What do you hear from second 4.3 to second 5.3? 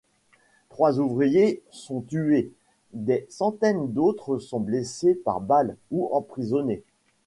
sont blessés